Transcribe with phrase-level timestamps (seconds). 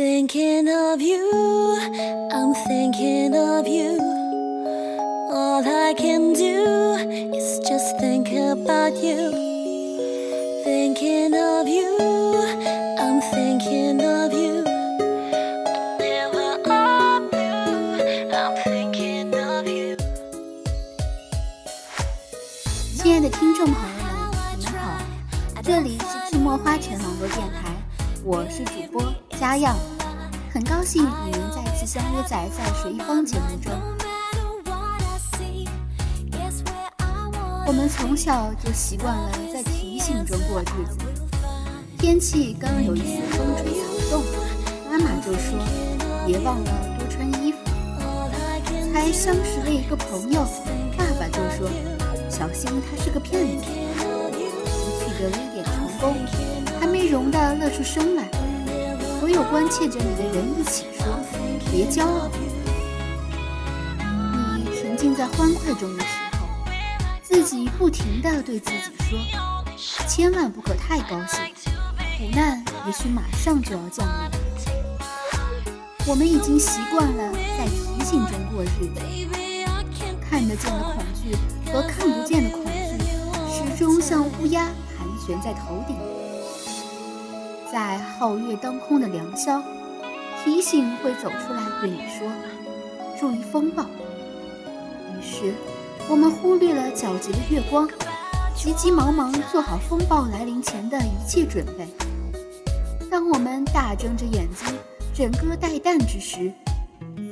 [0.00, 1.78] Thinking of you,
[2.30, 3.98] I'm thinking of you.
[5.32, 6.96] All I can do
[7.34, 9.32] is just think about you.
[10.64, 11.96] Thinking of you,
[12.98, 14.62] I'm thinking of you.
[15.98, 19.96] Never of you, I'm thinking of you.
[22.98, 25.00] 亲爱的听众朋友们，你们好，
[25.62, 27.74] 这里是智墨花城网络电台，
[28.22, 29.75] 我是主播 佳漾，
[30.53, 33.73] 很高兴与您再次相约在《在水一方》节目中。
[37.65, 40.99] 我们从小就习惯了在提醒中过日子，
[41.97, 44.23] 天气刚有一丝风吹草动，
[44.91, 45.57] 妈妈就说
[46.27, 47.57] 别忘了多穿衣服。
[48.93, 50.43] 才相识了一个朋友，
[50.95, 51.67] 爸爸就说
[52.29, 53.63] 小心他是个骗子。
[54.99, 56.15] 取得了一点成功，
[56.79, 58.29] 还没容得乐出声来，
[59.31, 61.05] 有关切着你的人一起说
[61.71, 62.29] 别骄傲。
[64.57, 66.47] 你沉浸在欢快中的时候，
[67.23, 69.17] 自己不停地对自己说，
[70.05, 71.39] 千万不可太高兴，
[72.17, 74.31] 苦难也许马上就要降临。
[76.07, 78.99] 我们已经习惯了在提醒中过日子，
[80.29, 81.33] 看得见的恐惧
[81.71, 82.71] 和看不见的恐惧，
[83.49, 84.65] 始终像乌鸦
[84.97, 85.95] 盘旋在头顶。
[87.71, 89.63] 在皓月当空的良宵，
[90.43, 92.29] 提醒会走出来对你说
[93.17, 93.85] ：“注意风暴。”
[95.15, 95.53] 于是，
[96.09, 97.87] 我们忽略了皎洁的月光，
[98.53, 101.87] 急急忙忙做好风暴来临前的一切准备。
[103.09, 104.77] 当我们大睁着眼睛，
[105.13, 106.51] 枕戈待旦之时，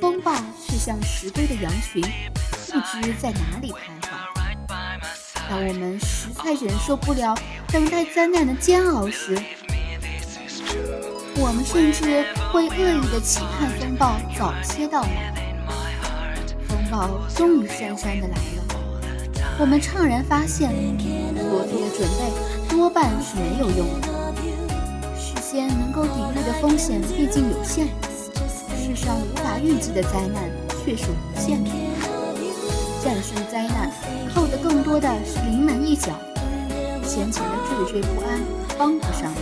[0.00, 2.02] 风暴却像石堆的羊群，
[2.72, 4.08] 不知在哪里徘徊。
[5.50, 7.36] 当我们实在忍受不了
[7.72, 9.36] 等待灾难的煎熬时，
[11.36, 15.34] 我们甚至会恶意的期盼风暴早些到来。
[16.68, 18.62] 风暴终于姗姗的来了，
[19.58, 20.70] 我们怅然发现，
[21.36, 24.08] 所做的准备多半是没有用的。
[25.16, 27.88] 事先能够抵御的风险毕竟有限，
[28.76, 30.50] 世上无法预计的灾难
[30.84, 31.70] 却是无限的。
[33.02, 33.90] 战胜灾难，
[34.34, 36.12] 靠的更多的是临门一脚，
[37.02, 38.40] 先前的惴惴不安
[38.78, 39.40] 帮不上忙。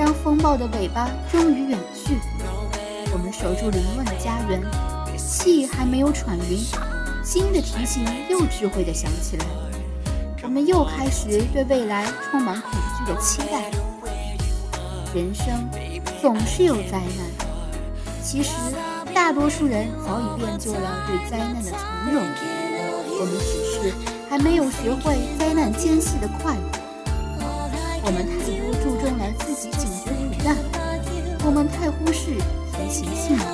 [0.00, 2.16] 当风暴的尾巴终于远去，
[3.12, 4.58] 我们守住凌乱的家园，
[5.18, 6.58] 气还没有喘匀，
[7.22, 9.44] 新的提醒又智慧地响起来，
[10.42, 13.70] 我们又开始对未来充满恐惧的期待。
[15.14, 15.68] 人生
[16.22, 17.46] 总是有灾难，
[18.22, 18.52] 其实
[19.12, 22.22] 大多数人早已练就了对灾难的从容，
[23.20, 23.94] 我们只是
[24.30, 26.62] 还没有学会灾难间隙的快乐。
[28.02, 28.59] 我们太
[31.66, 32.36] 太忽视
[32.72, 33.46] 提醒幸福。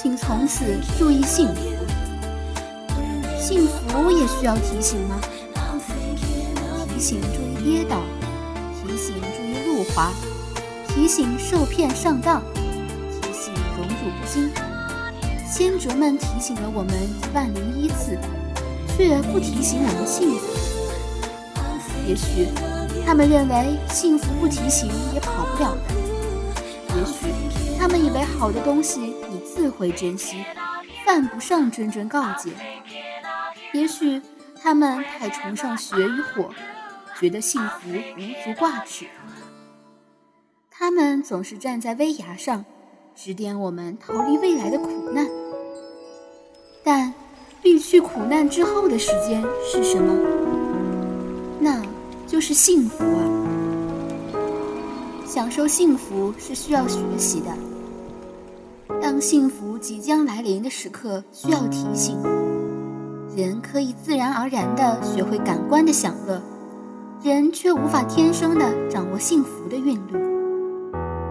[0.00, 0.64] 请从此
[0.98, 1.60] 注意幸福，
[3.40, 5.20] 幸福也需要提醒吗？
[6.88, 8.00] 提醒注意跌倒，
[8.82, 10.12] 提醒注意路滑，
[10.88, 14.50] 提醒受骗上当，提醒荣辱不惊。
[15.46, 18.18] 先哲们提醒了我们一万零一次，
[18.96, 20.46] 却不提醒我们幸福。
[22.06, 22.48] 也许。
[23.04, 25.80] 他们认为幸福不提醒也跑不了的，
[28.38, 30.44] 好的东西你自会珍惜，
[31.04, 32.50] 犯不上谆谆告诫。
[33.72, 34.20] 也许
[34.62, 36.50] 他们太崇尚血与火，
[37.18, 39.06] 觉得幸福无足挂齿。
[40.70, 42.64] 他们总是站在危崖上，
[43.14, 45.26] 指点我们逃离未来的苦难。
[46.84, 47.12] 但
[47.62, 50.14] 避去苦难之后的时间是什么？
[51.60, 51.82] 那。
[52.28, 53.22] 就是幸福啊！
[55.24, 57.46] 享受幸福是需要学习的。
[59.16, 62.18] 当幸福即将来临的时刻，需要提醒。
[63.34, 66.38] 人可以自然而然地学会感官的享乐，
[67.22, 70.12] 人却无法天生地掌握幸福的韵律。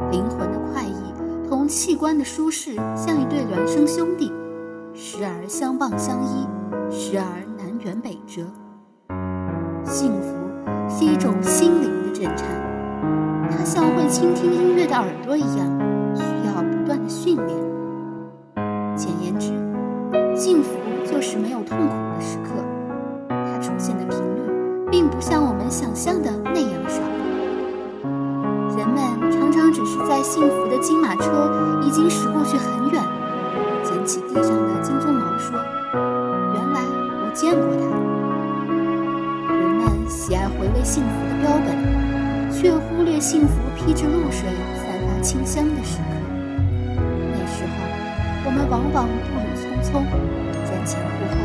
[0.09, 0.95] 灵魂的快意
[1.47, 4.33] 同器官的舒适，像一对孪生兄弟，
[4.95, 6.47] 时而相傍相依，
[6.89, 8.41] 时而南辕北辙。
[9.85, 10.33] 幸福。
[10.89, 12.47] 是一种心灵的震颤，
[13.51, 15.94] 它像会倾听音乐的耳朵一样，
[18.95, 19.51] 简言之，
[20.35, 20.69] 幸福
[21.05, 22.63] 就是没有痛苦的时刻，
[23.29, 27.01] 它出现的频率并不像我们想象的那样少。
[28.77, 33.03] 人们常常只是在幸福的金马车已经驶过去很远，
[33.83, 35.59] 捡起地上的金鬃毛说
[36.55, 36.81] ：“原来
[37.21, 37.83] 我见过它。”
[39.53, 41.75] 人们喜爱回味幸福的标本，
[42.51, 46.24] 却忽略幸福披着露水散发清香的时刻。
[48.55, 50.07] 我们往往步履匆匆，
[50.63, 51.35] 瞻前顾后，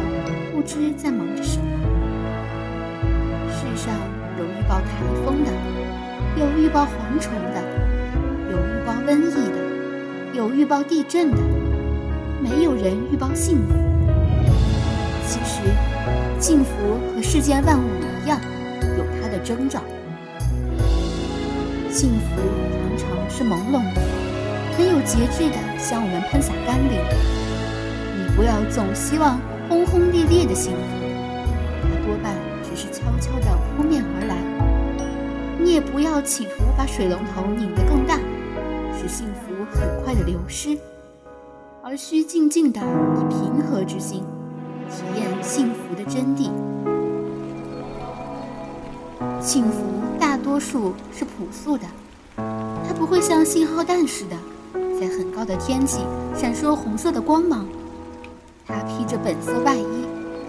[0.53, 1.67] 不知在忙着什么。
[3.51, 3.93] 世上
[4.39, 4.87] 有预报台
[5.27, 5.51] 风的，
[6.37, 7.61] 有预报蝗虫的，
[8.49, 9.59] 有预报瘟疫的，
[10.35, 11.39] 有预报地震的，
[12.41, 13.75] 没有人预报幸福。
[15.27, 15.63] 其实，
[16.39, 16.71] 幸福
[17.17, 17.83] 和世间万物
[18.25, 18.41] 一样，
[18.97, 19.81] 有它的征兆。
[21.91, 22.41] 幸福
[22.97, 24.01] 常常是朦胧的，
[24.81, 26.99] 很有节制的向我们喷洒甘霖。
[28.17, 29.39] 你不要总希望
[29.69, 30.79] 轰轰烈烈的幸福，
[31.83, 32.35] 它多半
[32.65, 34.39] 只是悄悄地扑面而来。
[35.63, 38.17] 你也不要企图把水龙头拧得更大，
[38.99, 40.79] 使幸福很快的流失，
[41.83, 44.25] 而需静静地以平和之心。
[44.89, 46.51] 体验幸福的真谛。
[49.43, 49.85] 幸福
[50.19, 51.85] 大多数是朴素的，
[52.37, 54.37] 它不会像信号弹似的，
[55.01, 56.01] 在很高的天际
[56.35, 57.67] 闪烁红色的光芒。
[58.67, 60.05] 它披着本色外衣，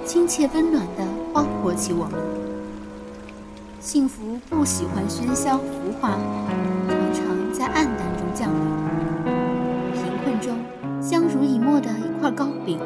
[0.06, 2.19] 亲切温暖地包裹起我们。
[3.80, 5.63] 幸福不喜欢喧嚣浮
[6.01, 6.18] 华，
[6.89, 8.59] 常常在暗淡中降临。
[9.94, 10.57] 贫困中，
[11.01, 12.77] 相濡以沫的一块糕饼。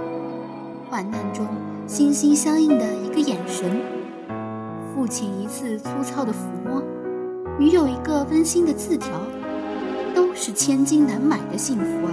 [0.88, 1.48] 患难中，
[1.88, 3.72] 心心相印的一个眼神；
[4.94, 6.84] 父亲一次粗糙的抚摸，
[7.58, 9.10] 女友一个温馨的字条，
[10.38, 12.12] 是千金难买的幸福啊！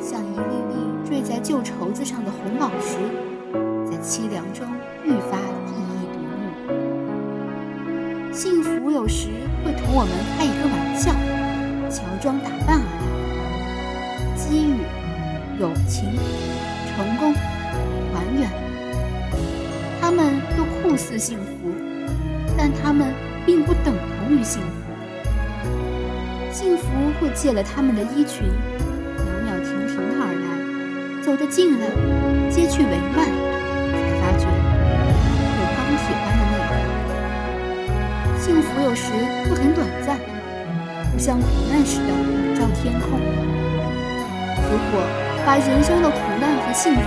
[0.00, 0.40] 像一粒
[0.70, 0.76] 粒
[1.06, 2.96] 坠在旧绸子上的红宝石，
[3.84, 4.66] 在凄凉中
[5.04, 6.36] 愈发熠熠夺目。
[8.32, 9.28] 幸福有时
[9.62, 11.12] 会同我们开一个玩笑，
[11.90, 12.86] 乔装打扮而
[13.36, 13.38] 来，
[14.34, 14.80] 机遇、
[15.60, 16.16] 友情。
[16.96, 17.34] 成功，
[18.10, 18.48] 团圆，
[20.00, 21.44] 他们都酷似幸福，
[22.56, 23.12] 但他们
[23.44, 24.85] 并不等同于幸福。
[26.56, 26.86] 幸福
[27.20, 28.48] 会借了他们的衣裙，
[29.18, 30.48] 袅袅婷婷的而来，
[31.22, 31.84] 走得近了，
[32.48, 33.28] 接去帷幔，
[33.92, 34.48] 才发觉
[35.52, 36.72] 有钢铁般的内核。
[38.40, 39.12] 幸福有时
[39.44, 40.16] 会很短暂，
[41.12, 43.20] 不像苦难似的笼罩天空。
[44.64, 45.04] 如果。
[45.44, 47.00] 把人生的苦难和幸福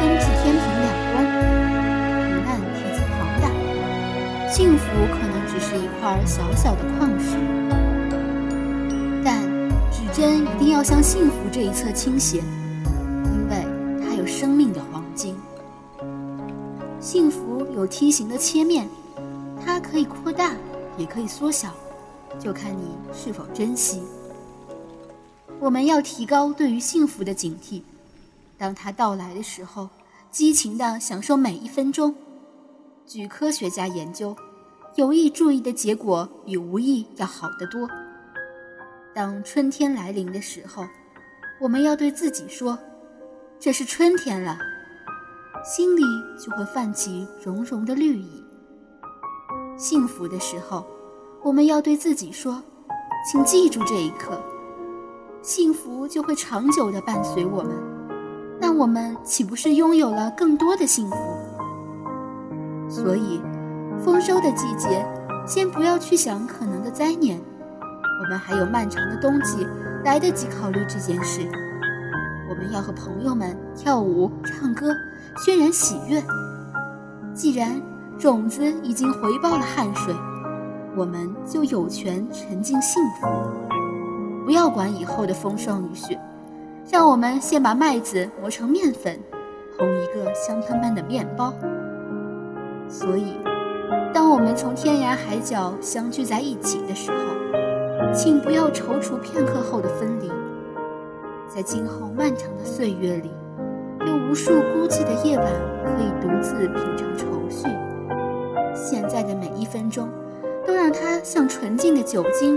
[0.00, 3.44] 分至天平两端，苦难体积庞大，
[4.50, 7.36] 幸福可能只是一块小小的矿石。
[10.14, 13.66] 针一定要向幸福这一侧倾斜，因为
[14.00, 15.34] 它有生命的黄金。
[17.00, 18.88] 幸福有梯形的切面，
[19.60, 20.54] 它可以扩大，
[20.96, 21.74] 也可以缩小，
[22.38, 24.04] 就看你是否珍惜。
[25.58, 27.82] 我们要提高对于幸福的警惕，
[28.56, 29.88] 当它到来的时候，
[30.30, 32.14] 激情地享受每一分钟。
[33.04, 34.36] 据科学家研究，
[34.94, 37.90] 有意注意的结果比无意要好得多。
[39.14, 40.84] 当春天来临的时候，
[41.60, 42.76] 我们要对自己说
[43.60, 44.58] ：“这是春天了”，
[45.64, 46.02] 心里
[46.36, 48.44] 就会泛起融融的绿意。
[49.76, 50.84] 幸福的时候，
[51.44, 52.60] 我们要对自己说
[53.30, 54.40] ：“请记住这一刻。”
[55.42, 57.72] 幸福就会长久地伴随我们，
[58.60, 61.16] 那我们岂不是拥有了更多的幸福？
[62.88, 63.40] 所以，
[64.04, 65.06] 丰收的季节，
[65.46, 67.40] 先不要去想可能的灾年，
[68.24, 69.66] 我们还有漫长的冬季，
[70.02, 71.42] 来得及考虑这件事。
[72.48, 74.96] 我们要和朋友们跳舞、唱歌，
[75.36, 76.22] 渲染喜悦。
[77.34, 77.78] 既然
[78.18, 80.14] 种子已经回报了汗水，
[80.96, 83.28] 我们就有权沉浸幸福。
[84.42, 86.18] 不要管以后的风霜雨雪，
[86.90, 89.20] 让我们先把麦子磨成面粉，
[89.78, 91.52] 烘一个香喷喷的面包。
[92.88, 93.36] 所以，
[94.14, 97.18] 当我们从天涯海角相聚在一起的时候，
[98.14, 100.30] 请不要踌躇片刻后的分离。
[101.48, 103.30] 在今后漫长的岁月里，
[104.06, 105.46] 有无数孤寂的夜晚
[105.84, 107.66] 可以独自品尝愁绪。
[108.72, 110.08] 现在的每一分钟，
[110.64, 112.56] 都让它像纯净的酒精。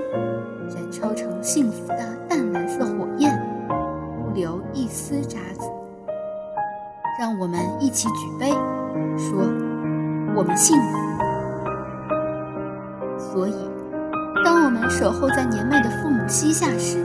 [0.69, 1.97] 燃烧成幸福的
[2.27, 3.31] 淡蓝色火焰，
[4.19, 5.61] 不留一丝渣子。
[7.19, 8.51] 让我们一起举杯，
[9.17, 9.39] 说
[10.35, 10.97] 我们幸福。
[13.17, 13.55] 所以，
[14.47, 17.03] 当我们守候在年迈的父母膝下时，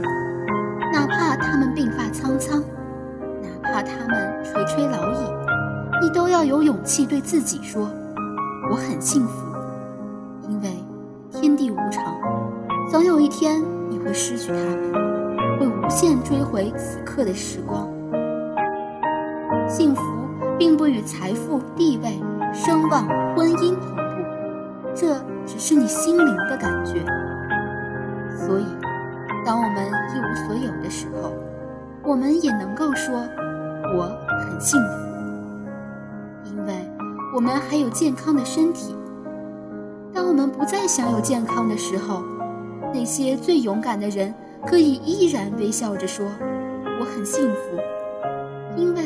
[0.93, 2.63] 哪怕他们鬓发苍苍，
[3.41, 5.29] 哪怕他们垂垂老矣，
[6.01, 7.91] 你都要有勇气对自己说：
[8.71, 9.45] 我很幸福，
[10.47, 10.69] 因为
[11.33, 12.15] 天地无常。
[12.89, 17.89] 总有一天，你会失去他们，会无限追回此刻的时光。
[19.67, 20.01] 幸福
[20.57, 22.21] 并不与财富、地位、
[22.53, 27.03] 声望、婚姻同步，这只是你心灵的感觉。
[29.53, 31.31] 当我们一无所有的时候，
[32.03, 33.13] 我们也能够说
[33.95, 36.73] 我很幸福，因为
[37.35, 38.95] 我们还有健康的身体。
[40.11, 42.23] 当我们不再享有健康的时候，
[42.91, 44.33] 那些最勇敢的人
[44.65, 46.25] 可以依然微笑着说
[46.99, 47.77] 我很幸福，
[48.75, 49.03] 因为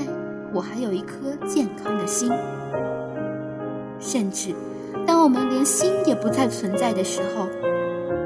[0.54, 2.32] 我还有一颗健康的心。
[4.00, 4.56] 甚至，
[5.06, 7.48] 当我们连心也不再存在的时候，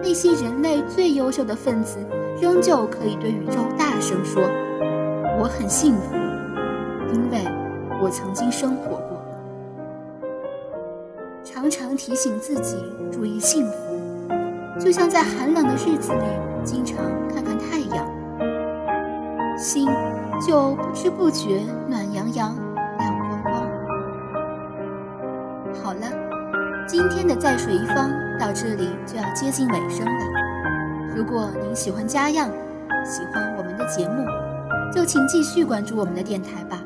[0.03, 1.97] 那些人类最优秀的分子
[2.41, 4.41] 仍旧可以对宇宙大声说
[5.39, 6.15] ：“我很幸福，
[7.13, 7.37] 因为
[8.01, 9.21] 我曾经生活过。”
[11.45, 12.77] 常常提醒自己
[13.11, 13.73] 注意幸福，
[14.79, 16.23] 就像在寒冷的日子里
[16.63, 16.97] 经常
[17.33, 18.05] 看看太阳，
[19.57, 19.87] 心
[20.45, 22.60] 就不知不觉暖洋洋。
[27.01, 30.23] 今天的在水一方到这里就要接近尾声了。
[31.15, 32.47] 如果您喜欢家样，
[33.03, 34.23] 喜欢我们的节目，
[34.93, 36.79] 就请继续关注我们的电台吧。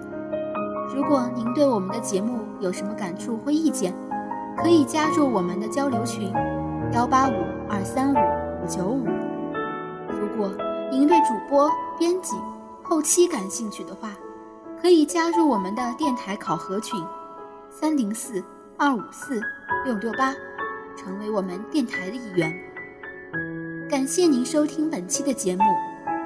[0.95, 3.93] 如果您对我们的节目有什么感触或意见，
[4.57, 6.31] 可以加入我们的交流群：
[6.93, 7.33] 幺八五
[7.69, 9.05] 二三五五九五。
[10.07, 10.49] 如果
[10.89, 11.69] 您对主播、
[11.99, 12.37] 编辑、
[12.81, 14.11] 后期感兴趣的话，
[14.81, 17.03] 可以加入我们的电台考核群：
[17.69, 18.41] 三零四。
[18.77, 19.41] 二五四
[19.85, 20.33] 六六八，
[20.97, 22.53] 成为我们电台的一员。
[23.89, 25.63] 感谢您收听本期的节目，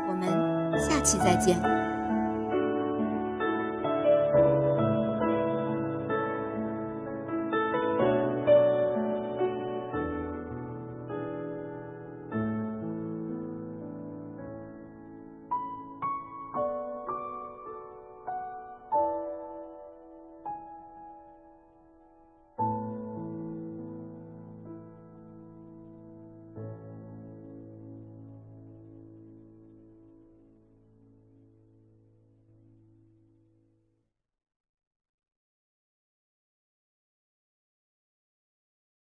[0.07, 1.78] 我们下期再见。